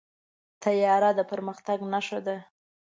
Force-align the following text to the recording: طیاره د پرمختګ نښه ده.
طیاره 0.63 1.11
د 1.17 1.19
پرمختګ 1.31 1.79
نښه 1.91 2.19
ده. 2.25 2.37